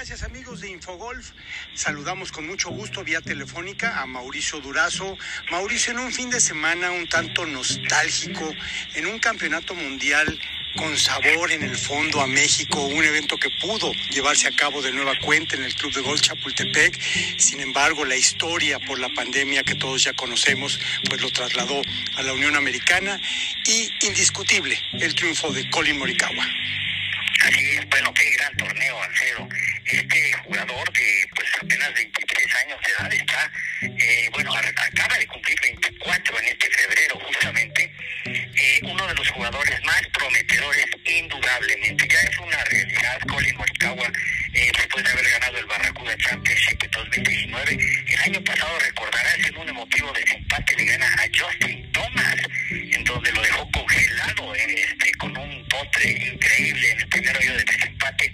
Gracias 0.00 0.22
amigos 0.22 0.62
de 0.62 0.70
Infogolf. 0.70 1.32
Saludamos 1.74 2.32
con 2.32 2.46
mucho 2.46 2.70
gusto 2.70 3.04
vía 3.04 3.20
telefónica 3.20 4.00
a 4.00 4.06
Mauricio 4.06 4.58
Durazo. 4.58 5.18
Mauricio, 5.50 5.92
en 5.92 5.98
un 5.98 6.10
fin 6.10 6.30
de 6.30 6.40
semana 6.40 6.90
un 6.90 7.06
tanto 7.06 7.44
nostálgico, 7.44 8.50
en 8.94 9.06
un 9.06 9.18
campeonato 9.18 9.74
mundial 9.74 10.40
con 10.78 10.96
sabor 10.96 11.52
en 11.52 11.64
el 11.64 11.76
fondo 11.76 12.22
a 12.22 12.26
México, 12.26 12.82
un 12.82 13.04
evento 13.04 13.36
que 13.36 13.50
pudo 13.60 13.92
llevarse 14.10 14.48
a 14.48 14.56
cabo 14.56 14.80
de 14.80 14.90
nueva 14.90 15.12
cuenta 15.18 15.56
en 15.56 15.64
el 15.64 15.74
Club 15.74 15.92
de 15.92 16.00
Golf 16.00 16.22
Chapultepec. 16.22 16.98
Sin 17.36 17.60
embargo, 17.60 18.06
la 18.06 18.16
historia 18.16 18.78
por 18.78 18.98
la 18.98 19.10
pandemia 19.10 19.64
que 19.64 19.74
todos 19.74 20.02
ya 20.02 20.14
conocemos, 20.14 20.80
pues 21.10 21.20
lo 21.20 21.30
trasladó 21.30 21.78
a 22.16 22.22
la 22.22 22.32
Unión 22.32 22.56
Americana 22.56 23.20
y 23.66 23.90
indiscutible 24.06 24.80
el 24.94 25.14
triunfo 25.14 25.52
de 25.52 25.68
Colin 25.68 25.98
Morikawa. 25.98 26.46
Así 27.40 27.70
es, 27.70 27.88
bueno, 27.88 28.12
qué 28.12 28.30
gran 28.30 28.54
torneo, 28.56 29.02
Alfredo. 29.02 29.48
Este 29.86 30.32
jugador 30.44 30.92
de 30.92 31.28
pues 31.34 31.48
apenas 31.60 31.94
23 31.94 32.54
años 32.56 32.78
de 32.82 32.92
edad 32.92 33.12
está, 33.12 33.52
eh, 33.82 34.28
bueno, 34.32 34.52
acaba 34.54 35.18
de 35.18 35.26
cumplir 35.26 35.56
24 35.62 36.38
en 36.40 36.46
este 36.46 36.70
febrero 36.70 37.18
justamente, 37.18 37.92
eh, 38.26 38.80
uno 38.82 39.06
de 39.06 39.14
los 39.14 39.28
jugadores 39.30 39.82
más 39.84 40.02
prometedores 40.12 40.86
indudablemente. 41.04 42.08
Ya 42.08 42.20
es 42.20 42.38
una 42.38 42.62
realidad, 42.64 43.20
Colin 43.26 43.56
Morikawa, 43.56 44.12
eh, 44.52 44.72
después 44.76 45.04
de 45.04 45.10
haber 45.10 45.30
ganado 45.30 45.58
el 45.58 45.66
Barracuda 45.66 46.16
Championship 46.18 46.90
2019, 46.90 47.78
el 48.08 48.20
año 48.20 48.44
pasado 48.44 48.78
recordarás 48.80 49.09
increíble 56.08 56.90
en 56.90 57.00
el 57.00 57.08
primer 57.08 57.36
hoyo 57.36 57.52
de 57.54 57.64
desempate 57.64 58.32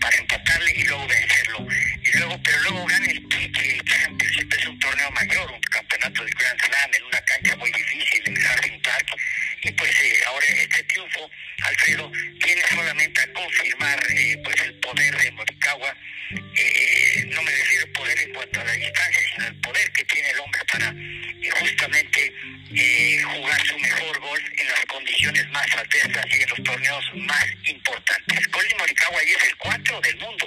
para 0.00 0.16
empatarle 0.16 0.72
y 0.76 0.82
luego 0.84 1.06
vencerlo. 1.06 1.66
Y 2.02 2.18
luego, 2.18 2.40
pero 2.42 2.60
luego 2.62 2.86
gana 2.86 3.06
el 3.06 3.22
PGA 3.22 3.84
Championship, 3.84 4.54
es 4.54 4.66
un 4.66 4.78
torneo 4.78 5.10
mayor, 5.12 5.50
un 5.50 5.60
campeonato 5.60 6.24
de 6.24 6.30
Grand 6.32 6.60
Slam 6.60 6.90
en 6.94 7.04
una 7.04 7.20
cancha 7.22 7.56
muy 7.56 7.72
difícil 7.72 8.22
en 8.26 8.36
Harding 8.36 8.82
Park. 8.82 9.06
Y 9.62 9.72
pues 9.72 9.90
eh, 10.00 10.20
ahora 10.26 10.46
este 10.46 10.82
triunfo, 10.84 11.30
Alfredo, 11.62 12.10
viene 12.10 12.62
solamente 12.68 13.20
a 13.20 13.32
confirmar 13.32 14.00
eh, 14.10 14.38
pues 14.44 14.60
el 14.62 14.74
poder 14.80 15.16
de 15.18 15.30
Morikawa. 15.32 15.96
Eh, 16.56 17.24
no 17.26 17.42
me 17.42 17.50
refiero 17.50 17.84
al 17.86 17.92
poder 17.92 18.20
en 18.20 18.32
cuanto 18.32 18.60
a 18.60 18.64
la 18.64 18.72
distancia, 18.72 19.20
sino 19.34 19.46
el 19.48 19.60
poder 19.60 19.92
que 19.92 20.04
tiene 20.04 20.30
el 20.30 20.38
hombre 20.38 20.60
para 20.72 20.94
justamente 21.58 22.32
más 27.14 27.46
importantes. 27.64 28.48
Colin 28.48 28.76
Morikawa 28.78 29.22
ya 29.24 29.36
es 29.36 29.44
el 29.44 29.56
cuatro 29.56 30.00
del 30.00 30.16
mundo. 30.18 30.46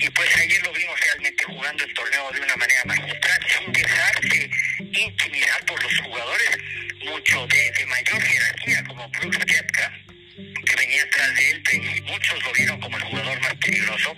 Y 0.00 0.10
pues 0.10 0.36
ayer 0.36 0.62
lo 0.62 0.72
vimos 0.72 1.00
realmente 1.00 1.44
jugando 1.44 1.84
el 1.84 1.94
torneo 1.94 2.30
de 2.32 2.40
una 2.40 2.56
manera 2.56 2.84
magistral. 2.84 3.46
Sin 3.48 3.72
dejarse 3.72 4.50
intimidar 4.78 5.64
por 5.66 5.82
los 5.82 6.00
jugadores 6.00 6.58
mucho 7.04 7.46
de, 7.46 7.86
mayor 7.86 8.22
jerarquía 8.22 8.84
como 8.84 9.08
Brooks 9.08 9.38
Koepka 9.38 9.92
que 10.66 10.76
venía 10.76 11.02
atrás 11.02 11.34
de 11.34 11.50
él 11.50 11.62
y 11.72 12.00
muchos 12.02 12.42
lo 12.44 12.52
vieron 12.52 12.80
como 12.80 12.96
el 12.96 13.02
jugador 13.04 13.40
más 13.40 13.54
peligroso. 13.54 14.16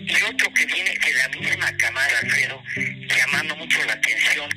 Y 0.00 0.22
otro 0.22 0.52
que 0.52 0.66
viene 0.66 0.90
de 0.98 1.12
la 1.14 1.28
misma 1.28 1.74
camada 1.78 2.18
Alfredo 2.18 2.62
llamando 3.08 3.56
mucho 3.56 3.82
la 3.84 3.94
atención 3.94 4.50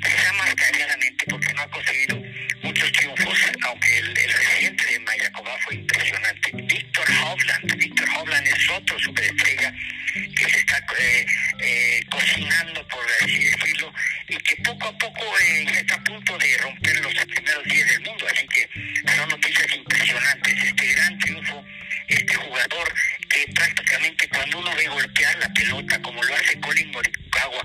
que 10.13 10.49
se 10.49 10.59
está 10.59 10.77
eh, 10.99 11.25
eh, 11.59 12.01
cocinando 12.09 12.87
por 12.87 13.05
así 13.21 13.43
decirlo 13.45 13.93
y 14.27 14.37
que 14.37 14.55
poco 14.57 14.87
a 14.87 14.97
poco 14.97 15.23
eh, 15.39 15.65
ya 15.65 15.79
está 15.79 15.95
a 15.95 16.03
punto 16.03 16.37
de 16.37 16.57
romper 16.57 17.01
los 17.01 17.13
primeros 17.13 17.63
10 17.63 17.87
del 17.87 18.01
mundo. 18.01 18.25
Así 18.31 18.47
que 18.47 18.69
son 19.15 19.29
noticias 19.29 19.75
impresionantes. 19.75 20.63
Este 20.63 20.87
gran 20.93 21.17
triunfo 21.19 21.65
este 22.09 22.33
jugador 22.35 22.93
que 23.29 23.45
prácticamente 23.53 24.27
cuando 24.29 24.59
uno 24.59 24.75
ve 24.75 24.87
golpear 24.87 25.37
la 25.37 25.53
pelota 25.53 26.01
como 26.01 26.23
lo 26.23 26.35
hace 26.35 26.59
Colin 26.59 26.91
Morikawa 26.91 27.63